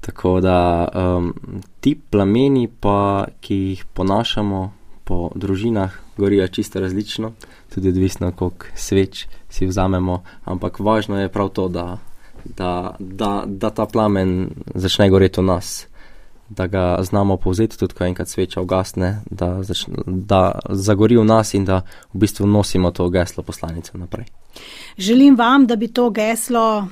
Tako 0.00 0.40
da 0.40 0.86
um, 0.86 1.32
ti 1.80 1.96
plameni, 2.10 2.68
pa, 2.68 3.26
ki 3.40 3.56
jih 3.56 3.84
ponašamo 3.94 4.60
po 5.06 5.30
družinah, 5.34 5.94
gorijo 6.18 6.48
čisto 6.48 6.80
različno, 6.82 7.32
tudi 7.74 7.88
odvisno, 7.94 8.32
koliko 8.32 8.66
sveč 8.74 9.26
si 9.48 9.66
vzamemo. 9.66 10.22
Ampak 10.44 10.80
važno 10.80 11.20
je 11.20 11.32
prav 11.32 11.48
to, 11.54 11.68
da, 11.68 11.98
da, 12.44 12.96
da, 12.98 13.44
da 13.46 13.70
ta 13.70 13.86
plamen 13.86 14.50
začne 14.74 15.10
goreti 15.10 15.40
v 15.40 15.46
nas 15.54 15.86
da 16.48 16.66
ga 16.66 16.98
znamo 17.02 17.36
povzeti, 17.36 17.78
tudi 17.78 17.94
ko 17.94 18.04
enkrat 18.04 18.28
sveča 18.28 18.60
ugasne, 18.60 19.20
da, 19.30 19.60
da 20.06 20.58
zagori 20.70 21.16
v 21.16 21.24
nas 21.24 21.54
in 21.54 21.64
da 21.64 21.82
v 22.14 22.18
bistvu 22.18 22.46
nosimo 22.46 22.90
to 22.90 23.08
geslo 23.10 23.42
poslanice 23.42 23.98
naprej. 23.98 24.26
Želim 24.98 25.36
vam, 25.36 25.66
da 25.66 25.76
bi 25.76 25.88
to 25.88 26.10
geslo 26.10 26.86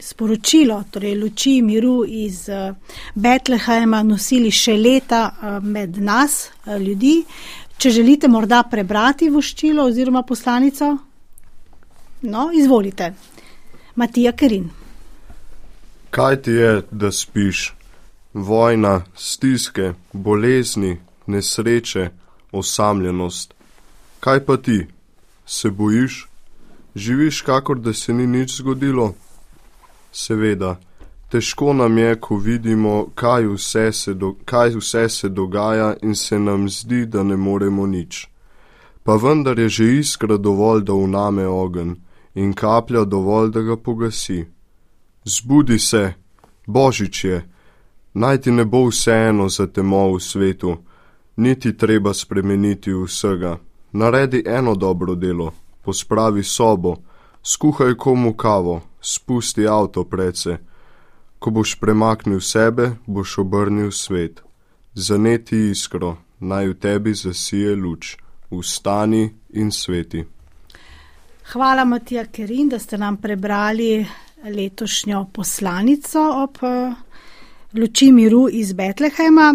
sporočilo, 0.00 0.82
torej 0.90 1.14
luči 1.18 1.62
miru 1.62 2.04
iz 2.06 2.48
uh, 2.48 2.74
Betlehema 3.14 4.02
nosili 4.02 4.50
še 4.50 4.76
leta 4.76 5.22
uh, 5.30 5.58
med 5.64 5.98
nas, 5.98 6.48
uh, 6.66 6.76
ljudi. 6.76 7.22
Če 7.78 7.90
želite 7.90 8.28
morda 8.28 8.62
prebrati 8.70 9.30
voščilo 9.30 9.84
oziroma 9.86 10.22
poslanico, 10.22 10.96
no, 12.22 12.50
izvolite. 12.54 13.12
Matija 13.94 14.32
Kerin. 14.32 14.70
Kaj 16.10 16.42
ti 16.42 16.56
je, 16.58 16.70
da 16.90 17.12
spiš? 17.12 17.78
vojna, 18.34 19.04
stiske, 19.16 19.92
bolezni, 20.12 20.98
nesreče, 21.26 22.10
osamljenost. 22.52 23.54
Kaj 24.20 24.44
pa 24.44 24.56
ti? 24.56 24.86
Se 25.46 25.70
bojiš? 25.70 26.28
Živiš, 26.94 27.40
kakor 27.40 27.78
da 27.78 27.92
se 27.92 28.12
ni 28.12 28.26
nič 28.26 28.56
zgodilo? 28.56 29.14
Seveda, 30.12 30.76
težko 31.30 31.72
nam 31.72 31.98
je, 31.98 32.14
ko 32.20 32.36
vidimo, 32.36 33.06
kaj 33.14 33.46
vse, 33.46 33.92
se 33.92 34.14
do, 34.14 34.34
kaj 34.44 34.76
vse 34.76 35.08
se 35.08 35.28
dogaja 35.28 35.94
in 36.02 36.14
se 36.14 36.38
nam 36.38 36.68
zdi, 36.68 37.06
da 37.06 37.22
ne 37.22 37.36
moremo 37.36 37.86
nič. 37.86 38.28
Pa 39.02 39.16
vendar 39.16 39.58
je 39.58 39.68
že 39.68 39.84
iskra 39.98 40.36
dovolj, 40.36 40.82
da 40.84 40.92
uname 40.92 41.46
ogen 41.46 41.96
in 42.34 42.52
kaplja 42.54 43.04
dovolj, 43.04 43.50
da 43.50 43.60
ga 43.62 43.76
pogasi. 43.76 44.46
Zbudi 45.24 45.78
se, 45.78 46.12
Božič 46.66 47.24
je, 47.24 47.44
Naj 48.14 48.40
ti 48.40 48.50
ne 48.50 48.64
bo 48.64 48.86
vseeno 48.88 49.48
za 49.48 49.66
temo 49.66 50.12
v 50.12 50.20
svetu, 50.20 50.76
niti 51.36 51.76
treba 51.76 52.14
spremeniti 52.14 52.92
vsega. 52.92 53.58
Naredi 53.92 54.42
eno 54.46 54.74
dobro 54.74 55.14
delo, 55.14 55.52
pospravi 55.84 56.42
sobo, 56.42 56.96
skuhaj 57.42 57.94
komu 57.94 58.34
kavo, 58.34 58.80
spusti 59.00 59.66
avto 59.66 60.04
predse. 60.04 60.58
Ko 61.38 61.50
boš 61.50 61.76
premaknil 61.80 62.40
sebe, 62.40 62.90
boš 63.06 63.38
obrnil 63.38 63.90
svet. 63.90 64.42
Zaneti 64.94 65.70
iskro, 65.70 66.16
naj 66.40 66.68
v 66.68 66.74
tebi 66.74 67.14
zasije 67.14 67.76
luč, 67.76 68.16
vstani 68.50 69.28
in 69.50 69.70
sveti. 69.72 70.24
Hvala, 71.52 71.84
Matija 71.84 72.26
Kerin, 72.26 72.68
da 72.68 72.78
ste 72.78 72.98
nam 72.98 73.16
prebrali 73.16 74.06
letošnjo 74.44 75.26
poslanico 75.32 76.20
ob 76.42 76.58
luči 77.74 78.12
miru 78.12 78.48
iz 78.52 78.72
Betlehema. 78.72 79.54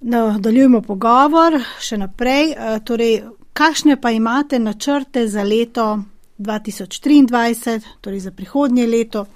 Nadaljujemo 0.00 0.80
pogovor 0.82 1.58
še 1.80 1.98
naprej. 1.98 2.52
E, 2.52 2.78
torej, 2.84 3.22
kakšne 3.52 3.96
pa 4.00 4.10
imate 4.10 4.58
načrte 4.58 5.28
za 5.28 5.42
leto 5.42 6.02
2023, 6.38 7.80
torej 8.00 8.20
za 8.20 8.30
prihodnje 8.30 8.86
leto, 8.86 9.26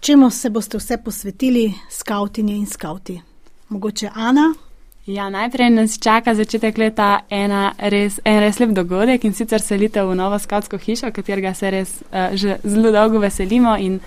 čemu 0.00 0.30
se 0.30 0.50
boste 0.50 0.78
vse 0.78 0.98
posvetili, 1.04 1.72
skautinje 1.90 2.56
in 2.56 2.66
skauti? 2.66 3.20
Mogoče 3.68 4.10
Ana? 4.14 4.54
Ja, 5.06 5.30
najprej 5.30 5.70
nas 5.70 5.98
čaka 5.98 6.34
začetek 6.34 6.76
leta 6.78 7.20
ena 7.30 7.72
res, 7.78 8.20
en 8.24 8.38
res 8.38 8.60
lep 8.62 8.70
dogodek 8.70 9.24
in 9.26 9.34
sicer 9.34 9.58
selitev 9.58 10.06
v 10.12 10.14
novo 10.14 10.38
skautsko 10.38 10.78
hišo, 10.78 11.10
katerega 11.10 11.54
se 11.58 11.70
res 11.74 11.94
uh, 12.02 12.36
že 12.38 12.60
zelo 12.62 12.92
dolgo 12.94 13.18
veselimo 13.18 13.74
in 13.76 13.98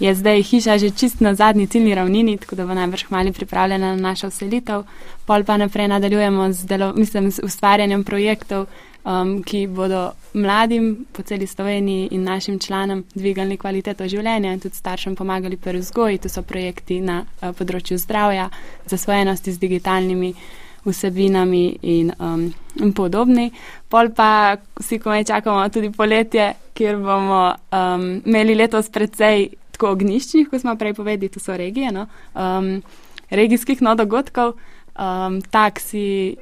je 0.00 0.14
zdaj 0.14 0.42
hiša 0.42 0.76
že 0.78 0.90
čist 0.90 1.20
na 1.20 1.34
zadnji 1.34 1.66
ciljni 1.66 1.94
ravnini, 1.94 2.36
tako 2.38 2.56
da 2.56 2.66
bo 2.66 2.74
najbrž 2.74 3.06
mali 3.10 3.32
pripravljena 3.32 3.94
na 3.96 4.08
našo 4.10 4.30
selitev. 4.30 4.84
Pol 5.26 5.44
pa 5.44 5.56
naprej 5.56 5.88
nadaljujemo 5.88 6.52
z, 6.52 6.66
delo, 6.66 6.92
mislim, 6.96 7.30
z 7.30 7.40
ustvarjanjem 7.42 8.04
projektov, 8.04 8.66
um, 9.04 9.42
ki 9.42 9.66
bodo 9.66 10.10
mladim 10.34 11.06
po 11.12 11.22
celi 11.22 11.46
Sloveniji 11.46 12.08
in 12.10 12.24
našim 12.24 12.58
članom 12.58 13.04
dvigali 13.14 13.56
kvaliteto 13.56 14.08
življenja 14.08 14.52
in 14.52 14.60
tudi 14.60 14.76
staršem 14.76 15.16
pomagali 15.16 15.56
pri 15.56 15.78
vzgoji. 15.78 16.18
To 16.18 16.28
so 16.28 16.42
projekti 16.42 17.00
na 17.00 17.22
uh, 17.22 17.52
področju 17.56 17.98
zdravja, 17.98 18.50
zasvojenosti 18.86 19.52
z 19.52 19.58
digitalnimi. 19.58 20.34
Vsebinami 20.82 21.78
in, 21.86 22.08
um, 22.18 22.48
in 22.82 22.90
podobni. 22.90 23.52
Pol 23.86 24.08
pa 24.10 24.56
vsi, 24.80 24.96
ko 24.98 25.12
me 25.12 25.20
čakamo, 25.22 25.68
tudi 25.70 25.92
poletje, 25.94 26.48
kjer 26.74 26.98
bomo 26.98 27.42
um, 27.70 28.06
imeli 28.26 28.56
letos 28.58 28.90
precej 28.90 29.46
tako 29.76 29.92
ognjiščnih, 29.94 30.48
kot 30.50 30.64
smo 30.64 30.74
prej 30.74 30.96
povedali, 30.98 31.30
to 31.30 31.38
so 31.38 31.54
regije, 31.54 31.92
no? 31.94 32.08
um, 32.34 32.82
regijskih 33.30 33.78
no 33.86 33.94
dogodkov, 33.94 34.56
um, 34.98 35.38
taksi, 35.54 36.34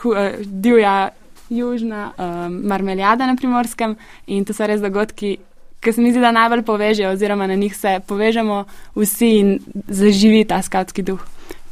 hu, 0.00 0.16
uh, 0.16 0.42
divja 0.42 1.12
južna, 1.56 2.12
um, 2.18 2.60
marmeljada 2.68 3.26
na 3.26 3.36
primorskem 3.36 3.96
in 4.26 4.44
to 4.44 4.52
so 4.52 4.66
res 4.66 4.80
dogodki, 4.80 5.36
ki 5.80 5.92
se 5.92 6.02
mi 6.02 6.12
zdi, 6.12 6.20
da 6.20 6.32
najbolj 6.32 6.62
povežejo 6.64 7.12
oziroma 7.12 7.46
na 7.46 7.54
njih 7.54 7.76
se 7.76 7.98
povežemo 8.08 8.64
vsi 8.96 9.30
in 9.38 9.58
zaživi 9.88 10.44
ta 10.44 10.62
skavtski 10.62 11.02
duh. 11.02 11.20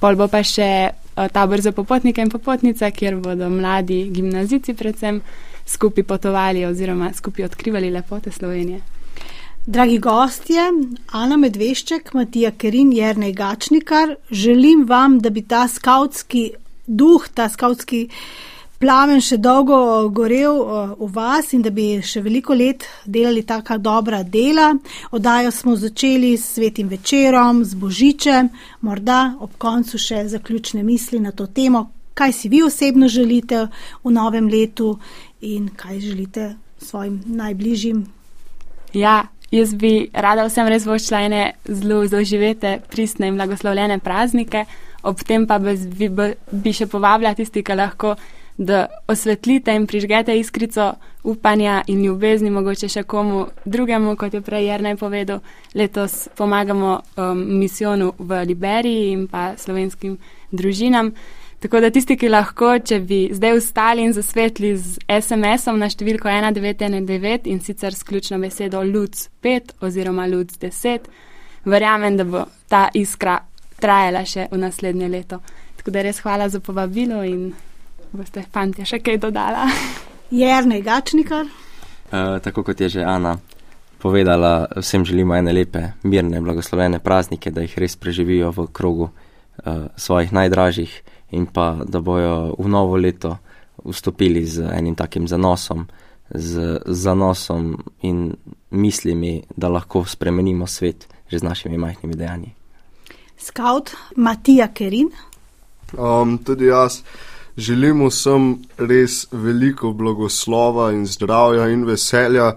Pol 0.00 0.16
bo 0.16 0.28
pa 0.28 0.42
še 0.42 0.70
uh, 0.90 1.28
tabor 1.32 1.60
za 1.60 1.72
popotnike 1.72 2.22
in 2.22 2.30
popotnice, 2.30 2.90
kjer 2.90 3.16
bodo 3.16 3.48
mladi 3.50 4.04
gimnazici 4.10 4.74
predvsem 4.74 5.22
skupaj 5.66 6.04
potovali 6.04 6.64
oziroma 6.66 7.12
skupaj 7.14 7.44
odkrivali 7.44 7.90
lepote 7.90 8.30
Slovenije. 8.30 8.80
Dragi 9.66 9.98
gostje, 10.02 10.62
Ana 11.14 11.36
Medvešček, 11.38 12.14
Matija 12.18 12.50
Kerin, 12.50 12.90
Jrnej 12.92 13.32
Gačnikar, 13.32 14.16
želim 14.30 14.82
vam, 14.88 15.20
da 15.22 15.30
bi 15.30 15.44
ta 15.46 15.68
skautski 15.68 16.50
duh, 16.86 17.28
ta 17.34 17.48
skautski 17.48 18.08
plamen 18.82 19.20
še 19.22 19.38
dolgo 19.38 19.76
gorel 20.10 20.58
v 20.98 21.08
vas 21.14 21.52
in 21.54 21.62
da 21.62 21.70
bi 21.70 22.00
še 22.02 22.22
veliko 22.24 22.54
let 22.58 22.84
delali 23.06 23.44
taka 23.46 23.78
dobra 23.78 24.22
dela. 24.26 24.72
Odajo 25.14 25.52
smo 25.54 25.76
začeli 25.78 26.34
s 26.36 26.56
svetim 26.56 26.90
večerom, 26.90 27.62
z 27.64 27.78
božičem, 27.78 28.50
morda 28.82 29.36
ob 29.40 29.54
koncu 29.62 29.98
še 29.98 30.24
zaključne 30.34 30.82
misli 30.82 31.20
na 31.22 31.30
to 31.30 31.46
temo, 31.46 31.86
kaj 32.18 32.34
si 32.34 32.50
vi 32.50 32.62
osebno 32.66 33.08
želite 33.08 33.68
v 34.02 34.10
novem 34.10 34.50
letu 34.50 34.96
in 35.40 35.70
kaj 35.76 36.00
želite 36.00 36.50
svojim 36.82 37.22
najbližjim. 37.26 38.02
Ja, 38.98 39.22
Jaz 39.52 39.74
bi 39.76 40.06
rada 40.16 40.46
vsem 40.48 40.64
res 40.72 40.86
voščila 40.88 41.18
ene 41.26 41.40
zelo 41.68 41.98
doživete, 42.08 42.78
pristne 42.88 43.28
in 43.28 43.34
blagoslovljene 43.36 43.98
praznike, 44.00 44.62
ob 45.04 45.20
tem 45.28 45.44
pa 45.46 45.58
bi, 45.60 45.74
bi, 46.08 46.28
bi 46.48 46.72
še 46.72 46.86
povabila 46.88 47.34
tisti, 47.36 47.60
ki 47.60 47.76
lahko, 47.76 48.14
da 48.56 48.86
osvetlite 49.08 49.74
in 49.74 49.86
prižgete 49.86 50.38
iskrico 50.38 50.92
upanja 51.22 51.82
in 51.86 52.04
ljubezni, 52.04 52.50
mogoče 52.50 52.88
še 52.88 53.02
komu 53.02 53.46
drugemu, 53.64 54.16
kot 54.16 54.34
je 54.34 54.40
prej 54.40 54.66
Jrnej 54.66 54.96
povedal. 54.96 55.40
Letos 55.74 56.28
pomagamo 56.36 57.00
um, 57.16 57.44
misijonu 57.58 58.12
v 58.18 58.44
Liberiji 58.44 59.12
in 59.12 59.26
pa 59.28 59.52
slovenskim 59.56 60.18
družinam. 60.50 61.12
Tako 61.62 61.80
da 61.80 61.90
tisti, 61.94 62.16
ki 62.18 62.28
lahko, 62.28 62.72
če 62.82 62.98
bi 63.06 63.20
zdaj 63.32 63.56
ustali 63.56 64.02
in 64.02 64.12
zasvetli 64.12 64.72
z 64.76 64.98
SMS-om 65.06 65.78
na 65.78 65.86
številko 65.86 66.26
1919 66.26 67.46
in 67.46 67.60
sicer 67.62 67.94
s 67.94 68.02
ključno 68.02 68.40
besedo 68.42 68.82
LUC 68.82 69.28
5 69.46 69.76
oziroma 69.86 70.26
LUC 70.26 70.56
10, 70.58 71.06
verjamem, 71.64 72.18
da 72.18 72.26
bo 72.26 72.42
ta 72.66 72.88
iskra 72.98 73.38
trajala 73.78 74.24
še 74.26 74.48
v 74.50 74.58
naslednje 74.58 75.08
leto. 75.08 75.38
Tako 75.78 75.94
da 75.94 76.02
res 76.02 76.18
hvala 76.26 76.48
za 76.50 76.58
povabilo 76.58 77.22
in 77.22 77.52
boste, 78.12 78.44
fanti, 78.52 78.84
še 78.86 79.00
kaj 79.04 79.18
dodala. 79.22 79.66
Jrnej 80.32 80.82
Gačnikar. 80.84 81.48
Uh, 82.12 82.38
tako 82.44 82.64
kot 82.64 82.80
je 82.80 82.88
že 82.88 83.04
Ana 83.04 83.38
povedala, 84.02 84.66
vsem 84.76 85.04
želimo 85.04 85.36
ene 85.36 85.52
lepe, 85.52 85.82
mirne, 86.02 86.40
blagoslovene 86.40 86.98
praznike, 86.98 87.52
da 87.54 87.62
jih 87.62 87.76
res 87.78 87.96
preživijo 87.96 88.50
v 88.50 88.66
krogu 88.74 89.08
uh, 89.08 89.86
svojih 89.96 90.32
najdražjih 90.32 90.96
in 91.38 91.46
pa 91.46 91.76
da 91.86 92.00
bojo 92.00 92.56
v 92.58 92.68
novo 92.68 92.96
leto 92.96 93.36
vstopili 93.84 94.44
z 94.46 94.66
enim 94.74 94.94
takim 94.94 95.28
zanosom, 95.28 95.86
z 96.34 96.80
zanosom 96.86 97.76
in 98.02 98.34
mislimi, 98.70 99.42
da 99.56 99.68
lahko 99.68 100.04
spremenimo 100.04 100.66
svet 100.66 101.08
že 101.30 101.38
z 101.38 101.42
našimi 101.42 101.78
majhnimi 101.78 102.14
dejanji. 102.14 102.52
Scout 103.38 103.94
Matija 104.16 104.68
Kerin. 104.68 105.08
Um, 105.96 106.38
tudi 106.38 106.66
jaz 106.66 107.00
želim 107.56 108.06
vsem 108.06 108.56
res 108.78 109.26
veliko 109.32 109.92
blagoslova 109.92 110.92
in 110.92 111.06
zdravja 111.06 111.68
in 111.68 111.84
veselja 111.84 112.56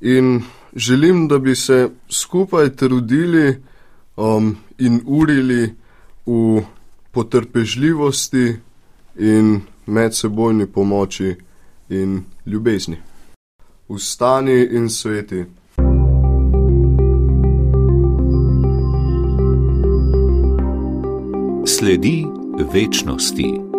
in 0.00 0.42
želim, 0.76 1.28
da 1.28 1.38
bi 1.38 1.54
se 1.54 1.88
skupaj 2.08 2.76
trudili 2.76 3.62
um, 4.16 4.56
in 4.78 5.00
urili 5.06 5.74
v 6.26 6.62
potrpežljivosti 7.12 8.56
in 9.18 9.60
medsebojni 9.86 10.66
pomoči 10.66 11.34
in 11.88 12.24
ljubezni. 12.46 12.96
Vstani 13.88 14.68
in 14.70 14.90
sveti. 14.90 15.44
Sledi 21.66 22.24
večnosti. 22.72 23.75